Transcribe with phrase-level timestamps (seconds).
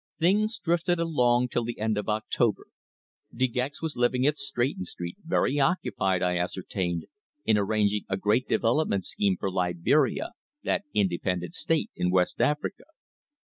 [0.17, 2.65] Things drifted along till the end of October.
[3.31, 7.05] De Gex was living at Stretton Street, very occupied, I ascertained,
[7.45, 10.31] in arranging a great development scheme for Liberia,
[10.63, 12.85] that independent State in West Africa.